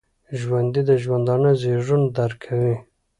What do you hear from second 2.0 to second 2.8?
درک کوي